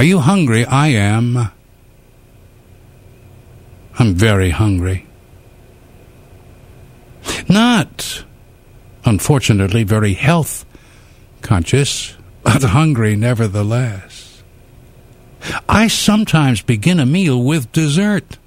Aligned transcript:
Are 0.00 0.12
you 0.12 0.20
hungry? 0.20 0.64
I 0.64 0.86
am. 0.86 1.50
I'm 3.98 4.14
very 4.14 4.48
hungry. 4.48 5.06
Not, 7.50 8.24
unfortunately, 9.04 9.84
very 9.84 10.14
health 10.14 10.64
conscious, 11.42 12.16
but 12.42 12.62
hungry 12.62 13.14
nevertheless. 13.14 14.42
I 15.68 15.88
sometimes 15.88 16.62
begin 16.62 16.98
a 16.98 17.04
meal 17.04 17.44
with 17.44 17.70
dessert. 17.70 18.38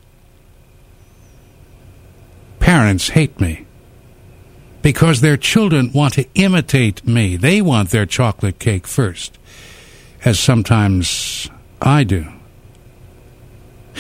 Parents 2.58 3.10
hate 3.10 3.40
me 3.40 3.68
because 4.82 5.22
their 5.22 5.38
children 5.38 5.92
want 5.94 6.16
to 6.16 6.26
imitate 6.34 7.06
me. 7.06 7.36
They 7.36 7.62
want 7.62 7.92
their 7.92 8.08
chocolate 8.08 8.58
cake 8.58 8.88
first, 8.88 9.38
as 10.26 10.40
sometimes 10.40 11.50
I 11.82 12.04
do. 12.04 12.28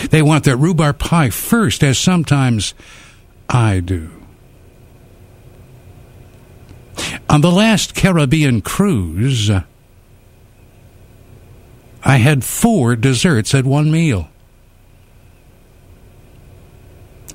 They 0.09 0.21
want 0.21 0.43
their 0.43 0.57
rhubarb 0.57 0.99
pie 0.99 1.29
first, 1.29 1.83
as 1.83 1.97
sometimes 1.97 2.73
I 3.49 3.79
do. 3.79 4.09
On 7.29 7.41
the 7.41 7.51
last 7.51 7.95
Caribbean 7.95 8.61
cruise, 8.61 9.49
I 12.03 12.17
had 12.17 12.43
four 12.43 12.95
desserts 12.95 13.53
at 13.55 13.65
one 13.65 13.91
meal. 13.91 14.29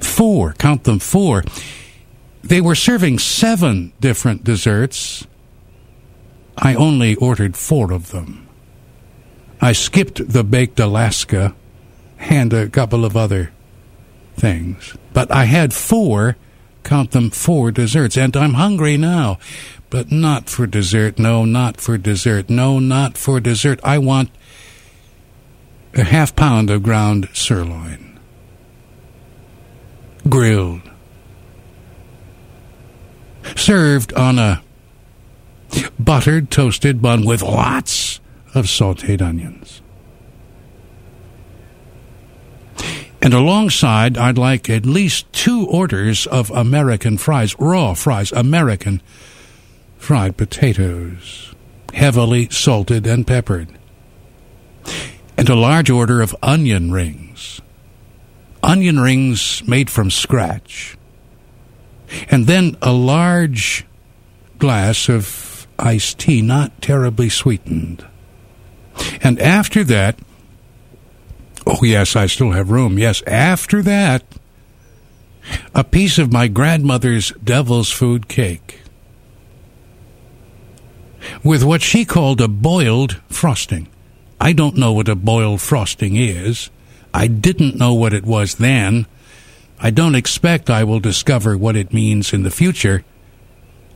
Four, 0.00 0.52
count 0.54 0.84
them 0.84 0.98
four. 0.98 1.44
They 2.42 2.60
were 2.60 2.74
serving 2.74 3.18
seven 3.18 3.92
different 4.00 4.44
desserts. 4.44 5.26
I 6.56 6.74
only 6.74 7.14
ordered 7.16 7.56
four 7.56 7.92
of 7.92 8.10
them. 8.10 8.47
I 9.60 9.72
skipped 9.72 10.28
the 10.28 10.44
baked 10.44 10.78
Alaska 10.78 11.54
and 12.18 12.52
a 12.52 12.68
couple 12.68 13.04
of 13.04 13.16
other 13.16 13.52
things. 14.36 14.96
But 15.12 15.30
I 15.32 15.44
had 15.44 15.74
four, 15.74 16.36
count 16.84 17.10
them 17.10 17.30
four 17.30 17.70
desserts, 17.70 18.16
and 18.16 18.36
I'm 18.36 18.54
hungry 18.54 18.96
now. 18.96 19.38
But 19.90 20.12
not 20.12 20.48
for 20.48 20.66
dessert. 20.66 21.18
No, 21.18 21.44
not 21.44 21.80
for 21.80 21.96
dessert. 21.96 22.50
No, 22.50 22.78
not 22.78 23.16
for 23.16 23.40
dessert. 23.40 23.80
I 23.82 23.98
want 23.98 24.30
a 25.94 26.04
half 26.04 26.36
pound 26.36 26.70
of 26.70 26.82
ground 26.82 27.28
sirloin. 27.32 28.20
Grilled. 30.28 30.82
Served 33.56 34.12
on 34.12 34.38
a 34.38 34.62
buttered 35.98 36.50
toasted 36.50 37.00
bun 37.00 37.24
with 37.24 37.40
lots 37.42 38.20
of 38.54 38.66
sauteed 38.66 39.22
onions. 39.22 39.82
And 43.20 43.34
alongside, 43.34 44.16
I'd 44.16 44.38
like 44.38 44.70
at 44.70 44.86
least 44.86 45.30
two 45.32 45.66
orders 45.66 46.26
of 46.26 46.50
American 46.50 47.18
fries, 47.18 47.58
raw 47.58 47.94
fries, 47.94 48.32
American 48.32 49.02
fried 49.96 50.36
potatoes, 50.36 51.54
heavily 51.92 52.48
salted 52.50 53.06
and 53.06 53.26
peppered. 53.26 53.68
And 55.36 55.48
a 55.48 55.56
large 55.56 55.90
order 55.90 56.22
of 56.22 56.34
onion 56.42 56.92
rings. 56.92 57.60
Onion 58.62 59.00
rings 59.00 59.62
made 59.66 59.90
from 59.90 60.10
scratch. 60.10 60.96
And 62.30 62.46
then 62.46 62.76
a 62.80 62.92
large 62.92 63.84
glass 64.58 65.08
of 65.08 65.66
iced 65.78 66.18
tea, 66.18 66.40
not 66.40 66.80
terribly 66.80 67.28
sweetened. 67.28 68.06
And 69.22 69.40
after 69.40 69.84
that, 69.84 70.18
Oh, 71.70 71.84
yes, 71.84 72.16
I 72.16 72.26
still 72.26 72.52
have 72.52 72.70
room. 72.70 72.98
Yes, 72.98 73.22
after 73.26 73.82
that, 73.82 74.24
a 75.74 75.84
piece 75.84 76.16
of 76.16 76.32
my 76.32 76.48
grandmother's 76.48 77.30
devil's 77.44 77.90
food 77.90 78.26
cake 78.26 78.80
with 81.44 81.62
what 81.62 81.82
she 81.82 82.06
called 82.06 82.40
a 82.40 82.48
boiled 82.48 83.20
frosting. 83.28 83.86
I 84.40 84.54
don't 84.54 84.78
know 84.78 84.94
what 84.94 85.10
a 85.10 85.14
boiled 85.14 85.60
frosting 85.60 86.16
is. 86.16 86.70
I 87.12 87.26
didn't 87.26 87.76
know 87.76 87.92
what 87.92 88.14
it 88.14 88.24
was 88.24 88.54
then. 88.54 89.06
I 89.78 89.90
don't 89.90 90.14
expect 90.14 90.70
I 90.70 90.84
will 90.84 91.00
discover 91.00 91.54
what 91.54 91.76
it 91.76 91.92
means 91.92 92.32
in 92.32 92.44
the 92.44 92.50
future. 92.50 93.04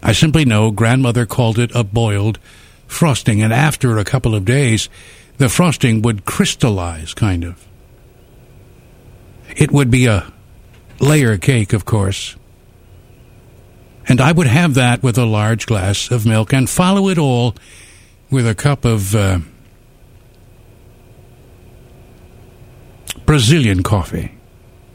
I 0.02 0.12
simply 0.12 0.44
know 0.44 0.70
grandmother 0.70 1.24
called 1.24 1.58
it 1.58 1.74
a 1.74 1.84
boiled 1.84 2.38
frosting, 2.92 3.42
and 3.42 3.52
after 3.52 3.98
a 3.98 4.04
couple 4.04 4.34
of 4.34 4.44
days, 4.44 4.88
the 5.38 5.48
frosting 5.48 6.02
would 6.02 6.24
crystallize, 6.24 7.14
kind 7.14 7.44
of. 7.44 7.66
It 9.56 9.70
would 9.72 9.90
be 9.90 10.06
a 10.06 10.32
layer 11.00 11.36
cake, 11.36 11.72
of 11.72 11.84
course. 11.84 12.36
And 14.08 14.20
I 14.20 14.32
would 14.32 14.46
have 14.46 14.74
that 14.74 15.02
with 15.02 15.18
a 15.18 15.26
large 15.26 15.66
glass 15.66 16.10
of 16.10 16.26
milk 16.26 16.52
and 16.52 16.68
follow 16.68 17.08
it 17.08 17.18
all 17.18 17.54
with 18.30 18.46
a 18.46 18.54
cup 18.54 18.84
of 18.84 19.14
uh, 19.14 19.38
Brazilian 23.26 23.82
coffee. 23.82 24.32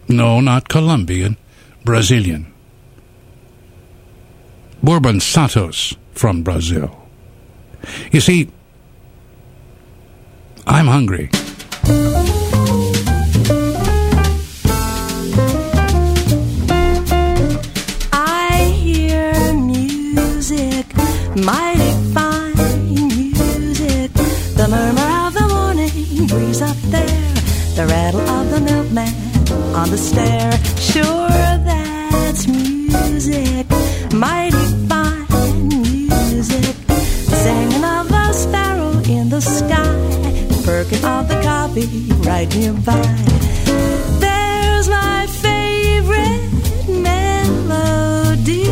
No, 0.08 0.40
not 0.42 0.70
Colombian, 0.70 1.38
Brazilian. 1.84 2.54
Bourbon 4.84 5.20
Santos 5.20 5.96
from 6.14 6.44
Brazil. 6.44 7.07
You 8.12 8.22
see, 8.22 8.50
I'm 10.66 10.88
hungry. 10.88 11.30
I 18.14 18.72
hear 18.76 19.54
music, 19.54 20.86
mighty 21.36 21.92
fine 22.14 22.56
music. 22.94 24.12
The 24.60 24.68
murmur 24.70 25.28
of 25.28 25.34
the 25.34 25.48
morning 25.48 26.28
breeze 26.28 26.62
up 26.62 26.78
there, 26.92 27.34
the 27.76 27.86
rattle 27.88 28.22
of 28.22 28.50
the 28.52 28.60
milkman 28.60 29.14
on 29.76 29.90
the 29.90 29.98
stair. 29.98 30.52
Sure, 30.78 31.30
that's 31.64 32.48
music, 32.48 33.68
mighty 34.14 34.57
the 40.78 40.84
perking 40.84 41.06
of 41.06 41.28
the 41.28 41.42
coffee 41.42 42.12
right 42.28 42.54
nearby. 42.56 43.02
There's 44.20 44.90
my 44.90 45.26
favorite 45.28 46.52
melody. 46.88 48.66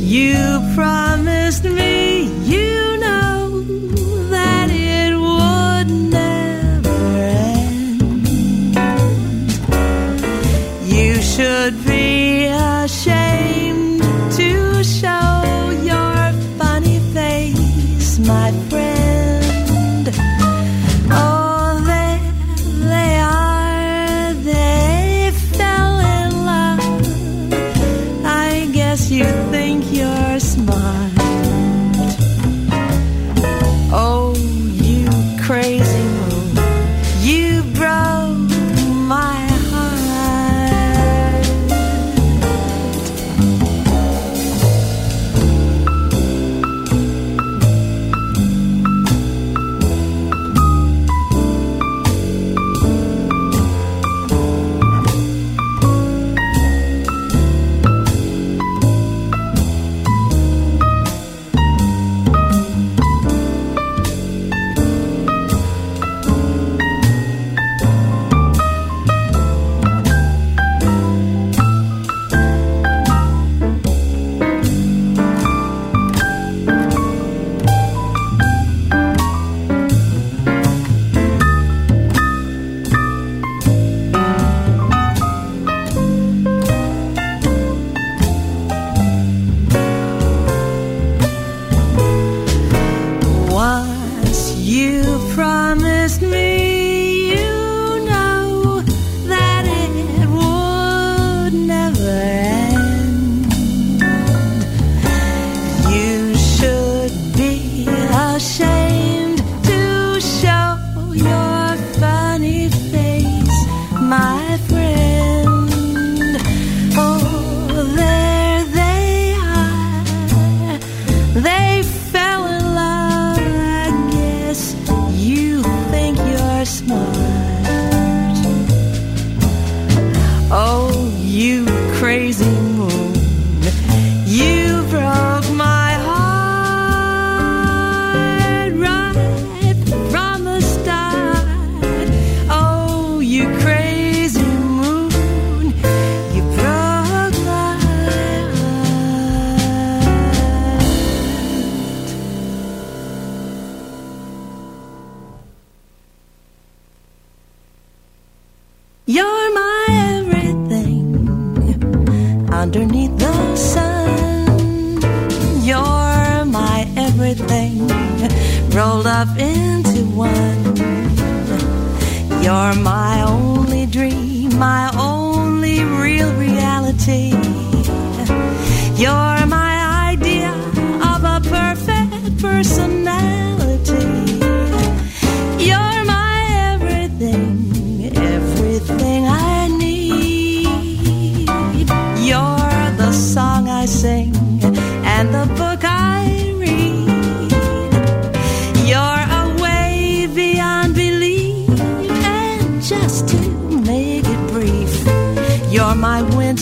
You 0.00 0.60
promised 0.74 1.09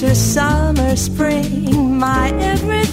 winter, 0.09 0.15
summer, 0.15 0.97
spring, 0.97 1.99
my 1.99 2.31
everything. 2.41 2.88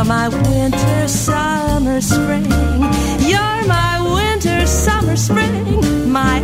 You're 0.00 0.06
my 0.06 0.28
winter, 0.30 1.08
summer, 1.08 2.00
spring. 2.00 2.46
You're 3.20 3.64
my 3.66 4.00
winter, 4.00 4.66
summer, 4.66 5.14
spring. 5.14 6.10
My 6.10 6.40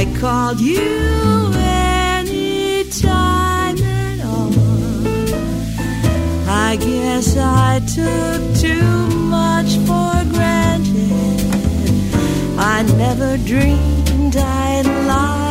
I 0.00 0.06
called 0.18 0.58
you 0.60 1.52
anytime 2.16 2.96
at 3.76 4.20
all. 4.24 4.50
I 6.48 6.76
guess 6.76 7.36
I 7.36 7.80
took 7.80 8.40
too 8.56 9.08
much 9.28 9.76
for 9.86 10.24
granted. 10.32 11.40
I 12.58 12.82
never 12.96 13.36
dreamed 13.44 14.36
I'd 14.38 14.86
lie. 15.06 15.49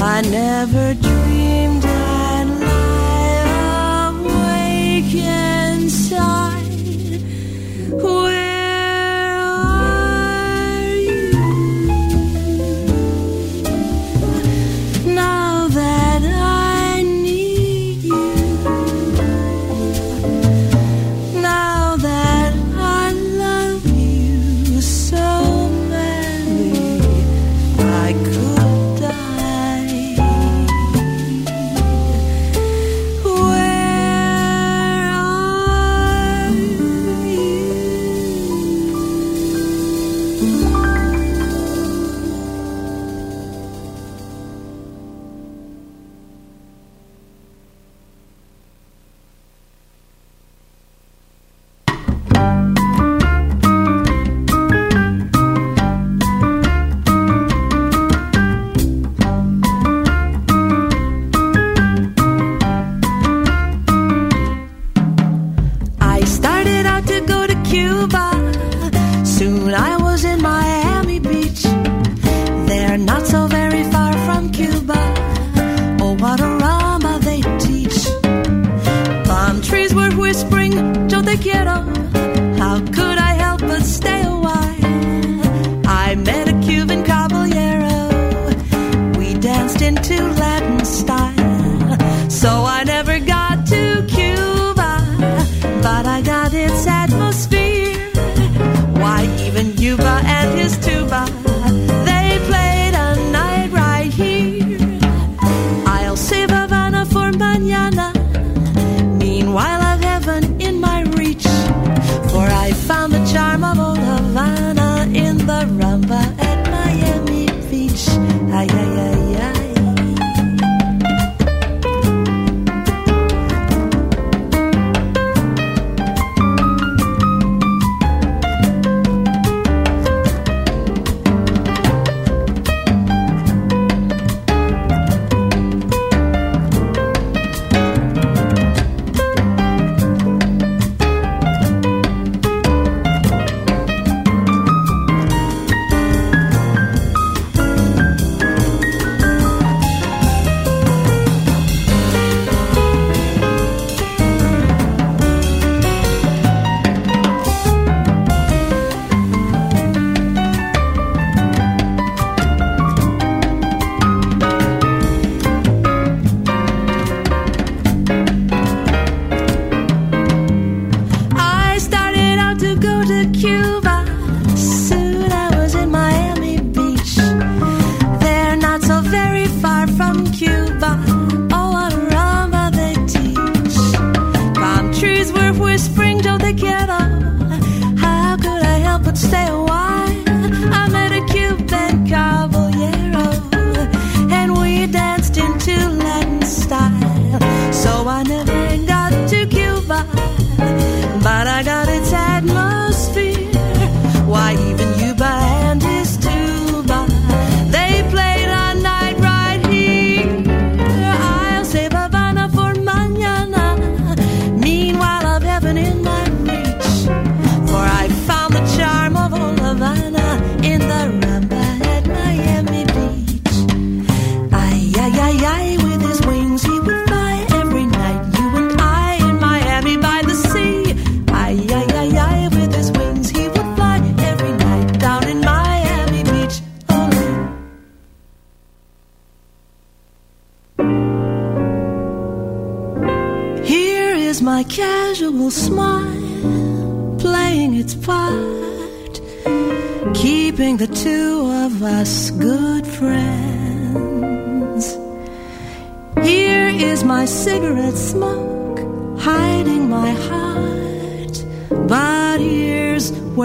I 0.00 0.20
never 0.22 0.94
dreamed 0.94 1.84
I'd 1.84 2.46
lie 2.60 4.10
awake 4.14 5.12
inside. 5.12 6.62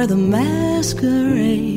The 0.08 0.18
masquerade 0.18 1.73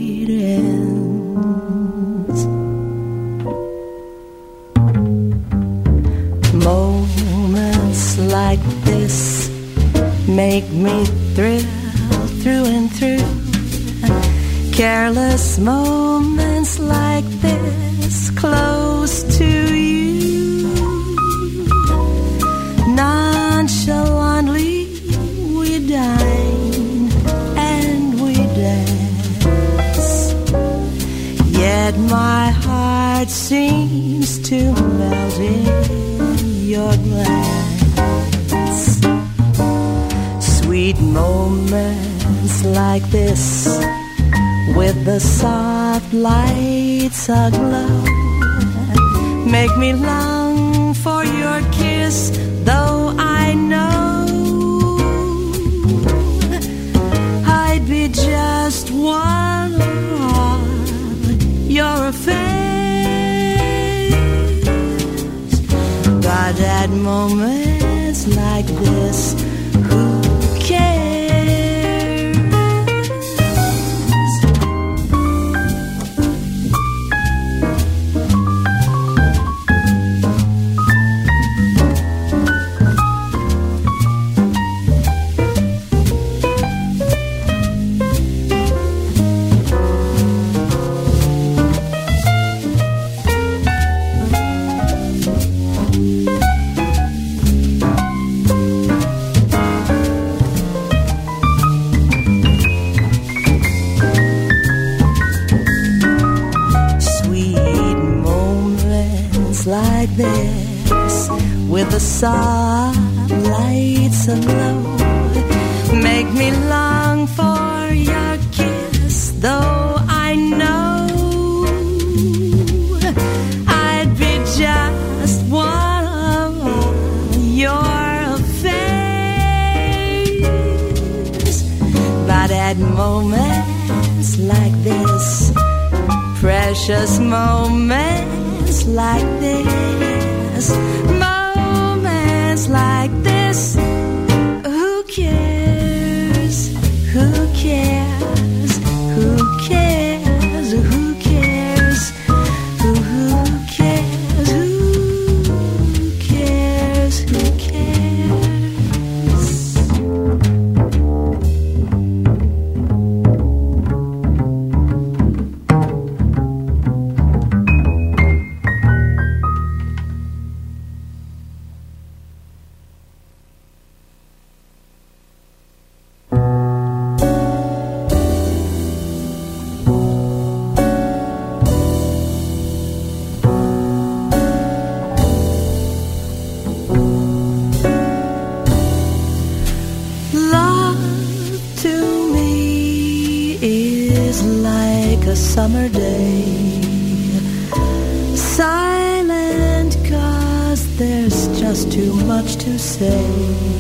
much 203.00 203.75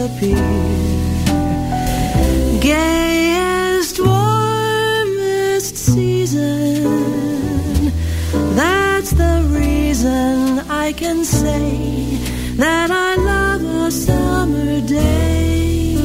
disappear. 0.00 0.36
Gayest, 2.60 3.98
warmest 4.00 5.76
season. 5.76 6.82
That's 8.54 9.10
the 9.10 9.46
reason 9.50 10.60
I 10.70 10.92
can 10.92 11.24
say 11.24 12.16
that 12.56 12.90
I 12.90 13.16
love 13.16 13.62
a 13.86 13.90
summer 13.90 14.80
day. 14.86 15.96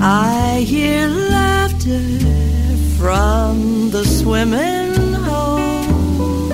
I 0.00 0.64
hear 0.66 1.08
laughter 1.08 2.02
from 2.98 3.90
the 3.90 4.04
swimming 4.04 5.14
hole, 5.14 6.50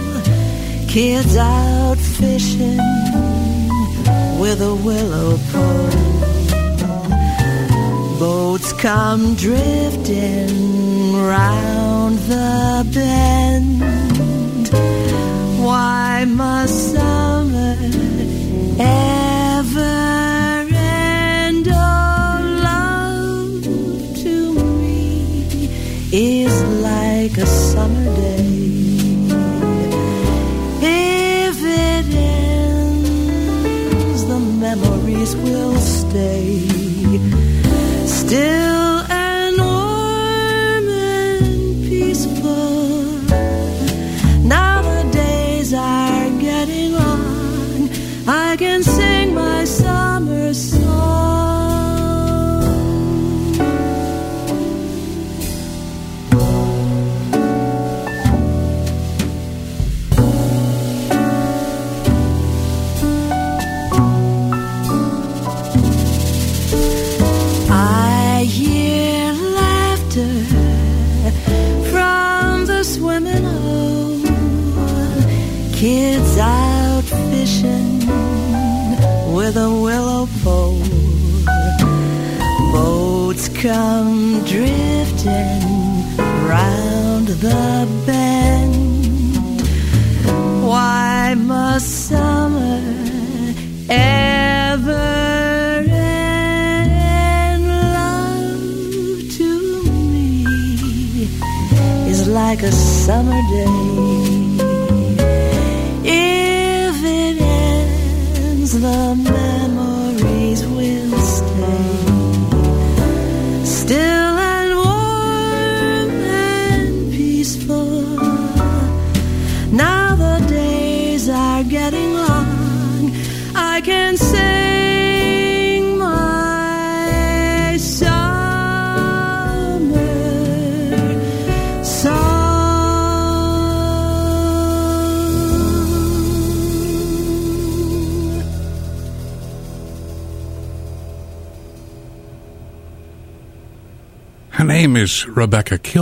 kids 0.87 1.37
out 1.37 1.98
fishing 1.98 2.88
a 4.60 4.74
willow 4.74 5.38
pole. 5.52 5.90
Boats 8.18 8.72
come 8.72 9.34
drifting 9.36 11.12
round 11.14 12.18
the 12.30 12.84
bend. 12.92 13.82
Why 15.64 16.24
must 16.26 16.92
summer 16.92 17.76
will 36.18 36.57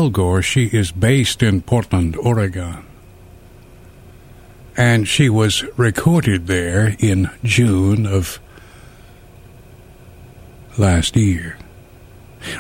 Kilgore. 0.07 0.41
She 0.41 0.67
is 0.67 0.93
based 0.93 1.43
in 1.43 1.63
Portland, 1.63 2.17
Oregon. 2.17 2.85
And 4.77 5.09
she 5.09 5.29
was 5.29 5.65
recorded 5.77 6.47
there 6.47 6.95
in 7.01 7.29
June 7.43 8.07
of 8.07 8.39
last 10.79 11.17
year. 11.17 11.59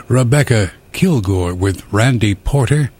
Rebecca 0.08 0.72
Kilgore 0.90 1.54
with 1.54 1.86
Randy 1.92 2.34
Porter, 2.34 2.90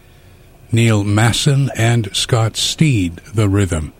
Neil 0.71 1.03
Masson, 1.03 1.69
and 1.75 2.15
Scott 2.15 2.55
Steed, 2.55 3.17
the 3.33 3.49
rhythm 3.49 3.91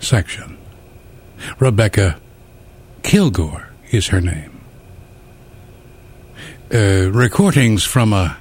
section. 0.00 0.58
Rebecca 1.60 2.18
Kilgore 3.04 3.68
is 3.92 4.08
her 4.08 4.20
name 4.20 4.58
uh, 6.72 7.10
recordings 7.12 7.84
from 7.84 8.12
a 8.12 8.36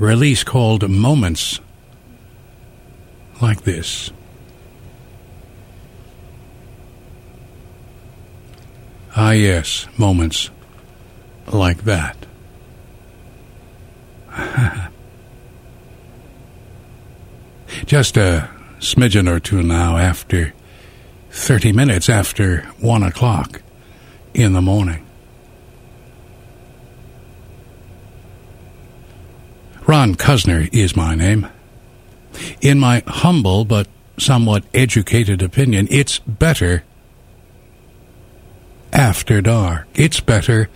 release 0.00 0.42
called 0.42 0.88
Moments 0.88 1.60
like 3.40 3.62
this. 3.62 4.10
Ah, 9.14 9.32
yes, 9.32 9.86
moments 9.98 10.50
like 11.52 11.84
that. 11.84 12.16
Just 17.84 18.16
a 18.16 18.48
smidgen 18.78 19.28
or 19.28 19.38
two 19.40 19.62
now 19.62 19.98
after 19.98 20.54
30 21.30 21.72
minutes 21.72 22.08
after 22.08 22.62
1 22.80 23.02
o'clock 23.02 23.60
in 24.32 24.54
the 24.54 24.62
morning. 24.62 25.04
Ron 29.90 30.14
Cuzner 30.14 30.72
is 30.72 30.94
my 30.94 31.16
name. 31.16 31.48
In 32.60 32.78
my 32.78 33.02
humble 33.08 33.64
but 33.64 33.88
somewhat 34.20 34.62
educated 34.72 35.42
opinion, 35.42 35.88
it's 35.90 36.20
better 36.20 36.84
after 38.92 39.40
dark. 39.40 39.88
It's 39.96 40.20
better 40.20 40.68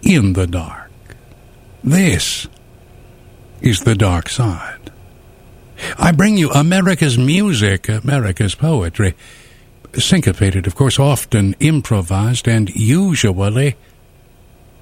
in 0.00 0.32
the 0.32 0.46
dark. 0.46 0.90
This 1.84 2.46
is 3.60 3.80
the 3.80 3.94
dark 3.94 4.30
side. 4.30 4.90
I 5.98 6.12
bring 6.12 6.38
you 6.38 6.50
America's 6.52 7.18
music, 7.18 7.86
America's 7.90 8.54
poetry, 8.54 9.14
syncopated, 9.92 10.66
of 10.66 10.74
course, 10.74 10.98
often 10.98 11.54
improvised, 11.60 12.48
and 12.48 12.70
usually 12.70 13.76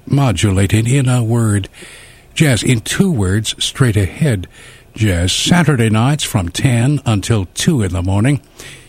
modulated 0.05 0.87
in 0.87 1.09
a 1.09 1.21
word 1.21 1.67
Jazz 2.39 2.63
in 2.63 2.79
two 2.79 3.11
words, 3.11 3.53
straight 3.61 3.97
ahead. 3.97 4.47
Jazz 4.95 5.33
Saturday 5.33 5.89
nights 5.89 6.23
from 6.23 6.47
10 6.47 7.01
until 7.05 7.47
2 7.47 7.81
in 7.81 7.91
the 7.91 8.01
morning. 8.01 8.39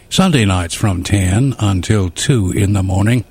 Sunday 0.08 0.44
nights 0.44 0.72
from 0.72 1.02
10 1.02 1.56
until 1.58 2.10
2 2.10 2.52
in 2.52 2.74
the 2.74 2.84
morning. 2.84 3.24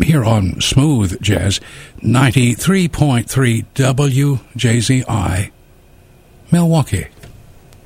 Here 0.00 0.24
on 0.24 0.60
Smooth 0.60 1.20
Jazz, 1.20 1.58
93.3 2.02 3.64
WJZI, 3.74 5.50
Milwaukee. 6.52 7.08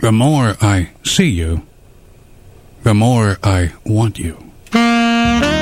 The 0.01 0.13
more 0.13 0.57
I 0.61 0.91
see 1.03 1.31
you, 1.31 1.67
the 2.83 2.93
more 2.93 3.39
I 3.43 3.73
want 3.87 4.19
you. 4.19 5.56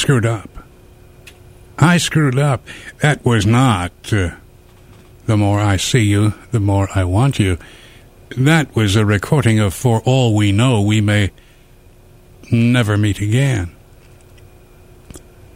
Screwed 0.00 0.24
up. 0.24 0.48
I 1.78 1.98
screwed 1.98 2.38
up. 2.38 2.66
That 3.00 3.22
was 3.22 3.44
not 3.44 3.92
uh, 4.12 4.30
the 5.26 5.36
more 5.36 5.60
I 5.60 5.76
see 5.76 6.04
you, 6.04 6.32
the 6.52 6.58
more 6.58 6.88
I 6.94 7.04
want 7.04 7.38
you. 7.38 7.58
That 8.36 8.74
was 8.74 8.96
a 8.96 9.04
recording 9.04 9.58
of 9.58 9.74
For 9.74 10.00
All 10.06 10.34
We 10.34 10.52
Know 10.52 10.80
We 10.80 11.02
May 11.02 11.32
Never 12.50 12.96
Meet 12.96 13.20
Again. 13.20 13.76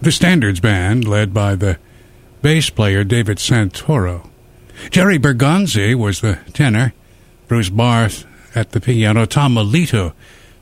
The 0.02 0.12
Standards 0.12 0.60
Band, 0.60 1.08
led 1.08 1.32
by 1.32 1.54
the 1.54 1.78
bass 2.42 2.68
player 2.68 3.02
David 3.02 3.38
Santoro. 3.38 4.28
Jerry 4.90 5.18
Bergonzi 5.18 5.94
was 5.94 6.20
the 6.20 6.38
tenor, 6.52 6.92
Bruce 7.48 7.70
Barth 7.70 8.26
at 8.54 8.72
the 8.72 8.80
piano, 8.80 9.24
Tom 9.24 9.54
Melito 9.54 10.12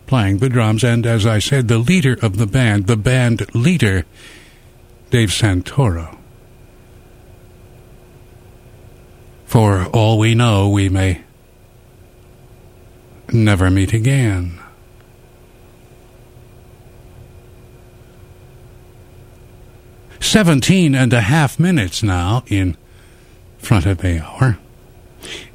playing 0.07 0.39
the 0.39 0.49
drums, 0.49 0.85
and 0.85 1.07
as 1.07 1.25
I 1.27 1.39
said, 1.39 1.69
the 1.69 1.79
leader 1.79 2.19
of 2.23 2.37
the 2.37 2.47
band, 2.47 2.87
the 2.87 2.97
band 2.97 3.55
leader, 3.55 4.05
Dave 5.11 5.31
Santoro. 5.31 6.19
For 9.47 9.87
all 9.87 10.19
we 10.19 10.35
know, 10.35 10.69
we 10.69 10.89
may 10.89 11.23
never 13.31 13.71
meet 13.71 13.93
again. 13.93 14.59
Seventeen 20.21 20.95
and 20.95 21.13
a 21.13 21.21
half 21.21 21.59
minutes 21.59 22.03
now 22.03 22.45
in 22.47 22.77
front 23.59 23.85
of 23.85 23.99
the 23.99 24.25
hour. 24.25 24.59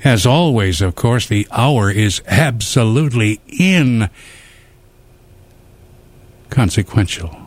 As 0.04 0.26
always, 0.26 0.82
of 0.82 0.96
course, 0.96 1.26
the 1.26 1.48
hour 1.52 1.90
is 1.90 2.22
absolutely 2.28 3.42
inconsequential. 6.50 7.47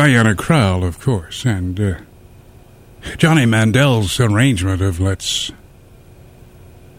Diana 0.00 0.34
Krall, 0.34 0.82
of 0.82 0.98
course, 0.98 1.44
and 1.44 1.78
uh, 1.78 1.94
Johnny 3.18 3.44
Mandel's 3.44 4.18
arrangement 4.18 4.80
of 4.80 4.98
Let's 4.98 5.52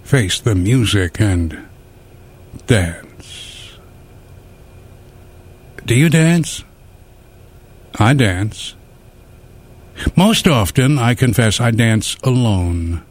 Face 0.04 0.40
the 0.40 0.54
Music 0.54 1.20
and 1.20 1.68
Dance. 2.68 3.80
Do 5.84 5.96
you 5.96 6.10
dance? 6.10 6.64
I 7.98 8.14
dance. 8.14 8.76
Most 10.16 10.48
often, 10.48 11.00
I 11.00 11.16
confess, 11.16 11.60
I 11.60 11.72
dance 11.72 12.16
alone. 12.24 13.02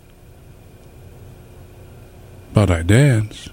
But 2.53 2.71
I 2.71 2.83
dance. 2.83 3.49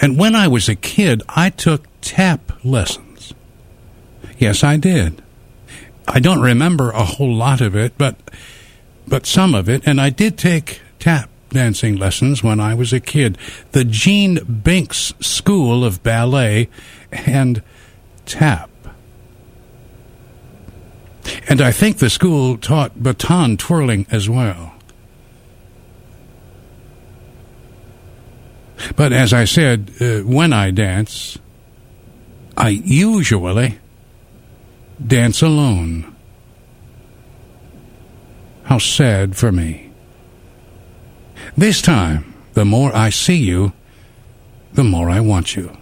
And 0.00 0.18
when 0.18 0.34
I 0.34 0.48
was 0.48 0.70
a 0.70 0.74
kid, 0.74 1.22
I 1.28 1.50
took 1.50 1.84
tap 2.00 2.52
lessons. 2.64 3.34
Yes, 4.38 4.64
I 4.64 4.78
did. 4.78 5.22
I 6.08 6.20
don't 6.20 6.40
remember 6.40 6.90
a 6.90 7.04
whole 7.04 7.34
lot 7.34 7.60
of 7.60 7.74
it, 7.74 7.94
but 7.98 8.16
but 9.08 9.26
some 9.26 9.54
of 9.54 9.68
it, 9.68 9.82
and 9.86 10.00
I 10.00 10.10
did 10.10 10.36
take 10.36 10.80
tap 10.98 11.30
dancing 11.50 11.96
lessons 11.96 12.42
when 12.42 12.60
I 12.60 12.74
was 12.74 12.92
a 12.92 13.00
kid. 13.00 13.38
The 13.72 13.84
Jean 13.84 14.42
Binks 14.44 15.14
School 15.20 15.84
of 15.84 16.02
Ballet 16.02 16.68
and 17.12 17.62
tap. 18.24 18.70
And 21.48 21.60
I 21.60 21.72
think 21.72 21.98
the 21.98 22.10
school 22.10 22.56
taught 22.56 23.02
baton 23.02 23.56
twirling 23.56 24.06
as 24.10 24.28
well. 24.28 24.74
But 28.94 29.12
as 29.12 29.32
I 29.32 29.44
said, 29.44 29.90
uh, 30.00 30.18
when 30.20 30.52
I 30.52 30.70
dance, 30.70 31.38
I 32.56 32.68
usually 32.68 33.78
dance 35.04 35.42
alone. 35.42 36.14
How 38.64 38.78
sad 38.78 39.36
for 39.36 39.52
me. 39.52 39.90
This 41.56 41.80
time, 41.80 42.34
the 42.54 42.64
more 42.64 42.94
I 42.94 43.10
see 43.10 43.36
you, 43.36 43.72
the 44.72 44.84
more 44.84 45.08
I 45.08 45.20
want 45.20 45.56
you. 45.56 45.76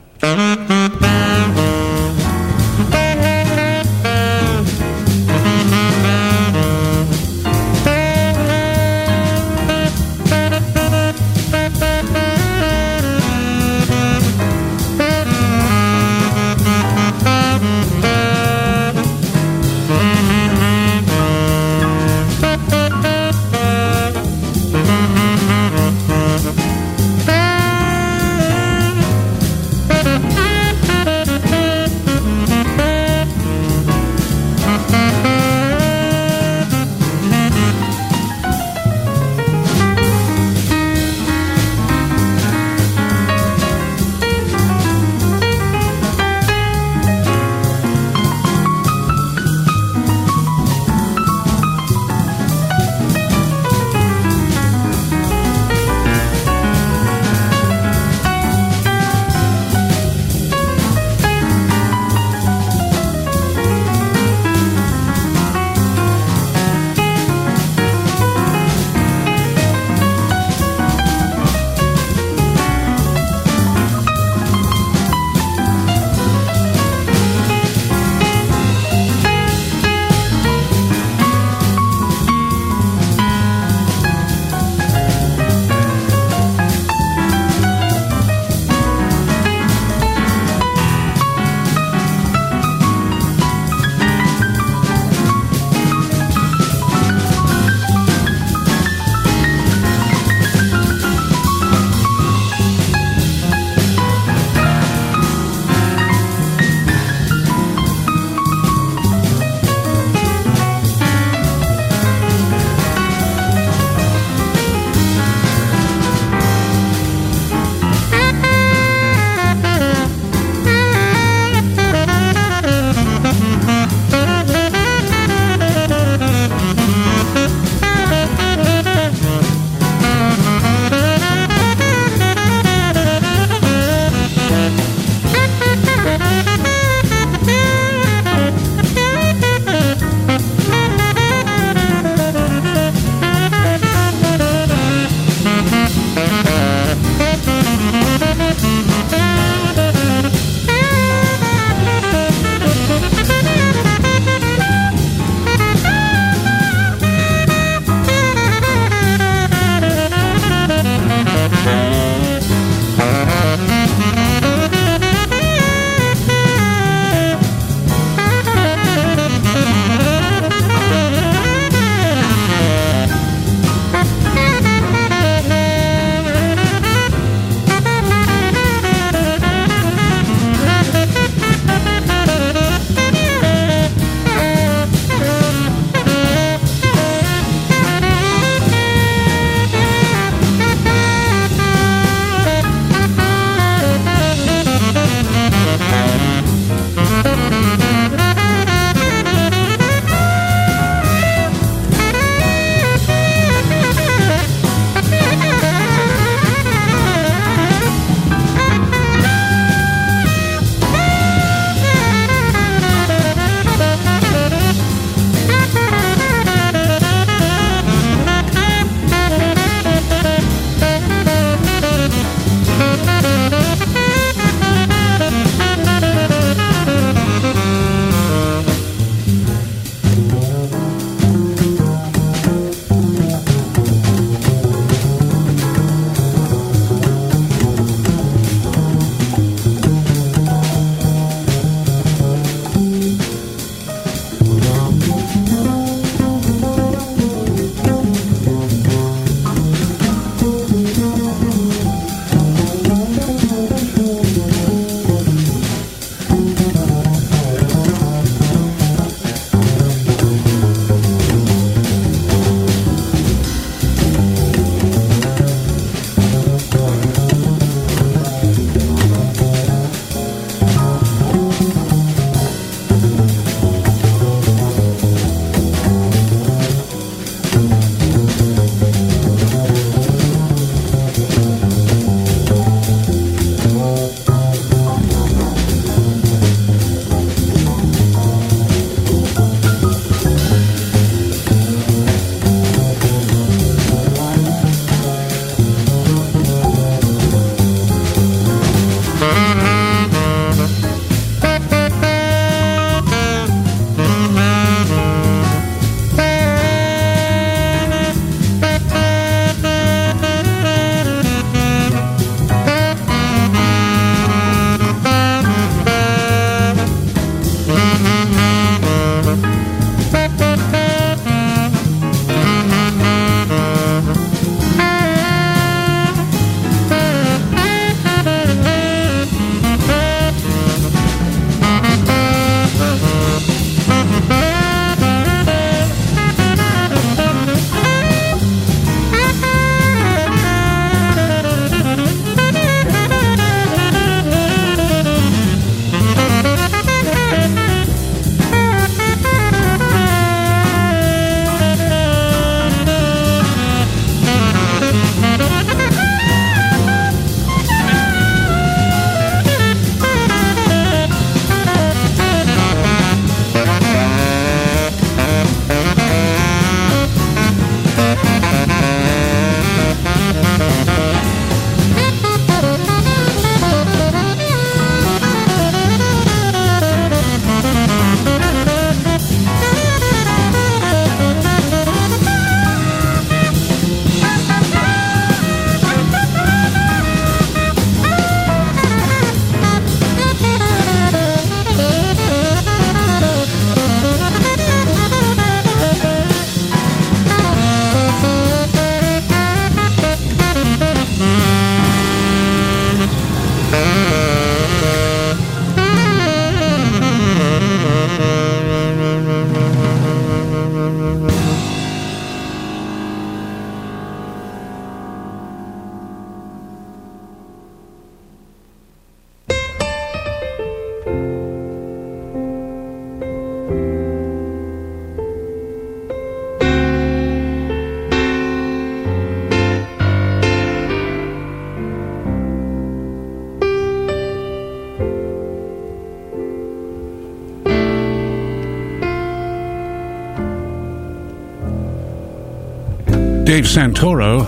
Dave 443.54 443.66
Santoro 443.66 444.44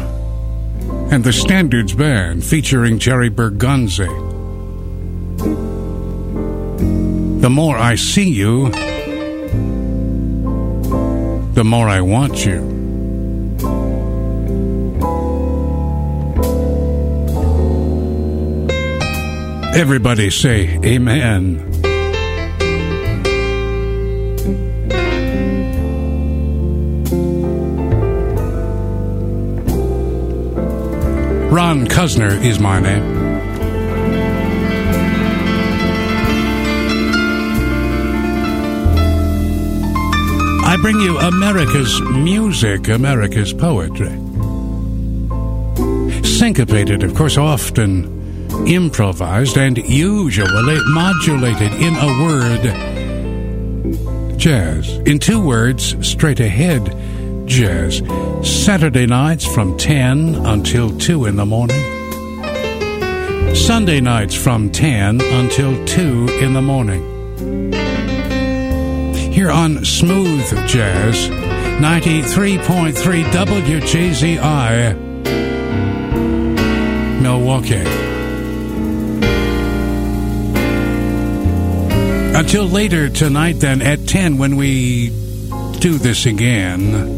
and 1.12 1.22
the 1.22 1.32
Standards 1.32 1.94
Band 1.94 2.44
featuring 2.44 2.98
Jerry 2.98 3.30
Bergonzi. 3.30 4.08
The 7.40 7.48
more 7.48 7.78
I 7.78 7.94
see 7.94 8.28
you, 8.28 8.68
the 11.52 11.62
more 11.64 11.88
I 11.88 12.00
want 12.00 12.44
you. 12.44 12.64
Everybody 19.72 20.30
say 20.30 20.80
amen. 20.84 21.75
Ron 31.56 31.86
Cuzner 31.86 32.44
is 32.44 32.60
my 32.60 32.78
name. 32.80 33.02
I 40.66 40.76
bring 40.82 41.00
you 41.00 41.16
America's 41.16 41.98
music, 42.02 42.88
America's 42.88 43.54
poetry. 43.54 44.10
Syncopated, 46.22 47.02
of 47.02 47.14
course, 47.14 47.38
often 47.38 48.04
improvised 48.68 49.56
and 49.56 49.78
usually 49.78 50.78
modulated 50.88 51.72
in 51.72 51.94
a 51.96 52.22
word 52.22 52.64
jazz. 54.38 54.98
In 55.06 55.18
two 55.18 55.40
words, 55.40 55.96
straight 56.06 56.40
ahead 56.40 56.94
jazz. 57.46 58.02
Saturday 58.42 59.06
nights 59.06 59.46
from 59.46 59.76
10 59.78 60.34
until 60.34 60.90
2 60.98 61.26
in 61.26 61.36
the 61.36 61.46
morning. 61.46 61.82
Sunday 63.54 64.00
nights 64.00 64.34
from 64.34 64.70
10 64.70 65.20
until 65.20 65.86
2 65.86 66.28
in 66.40 66.52
the 66.52 66.62
morning. 66.62 67.02
Here 69.32 69.50
on 69.50 69.84
Smooth 69.84 70.48
Jazz, 70.66 71.28
93.3 71.80 73.22
WJZI, 73.24 74.94
Milwaukee. 77.22 77.84
Until 82.36 82.64
later 82.66 83.08
tonight, 83.08 83.60
then, 83.60 83.80
at 83.80 84.06
10, 84.06 84.36
when 84.36 84.56
we 84.56 85.08
do 85.80 85.98
this 85.98 86.26
again, 86.26 87.15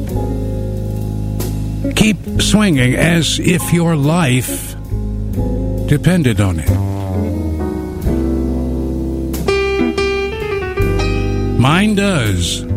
keep 1.99 2.41
swinging 2.41 2.95
as 2.95 3.41
if 3.41 3.73
your 3.73 3.97
life 3.97 4.77
depended 5.89 6.41
on 6.41 6.61
it. 6.61 6.71
Mine 11.59 11.97
does. 11.97 12.68